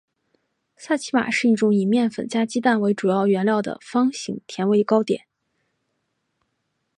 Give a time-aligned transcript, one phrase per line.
[0.77, 5.27] 萨其马是一种以面粉加鸡蛋为主要原料的方形甜味糕点。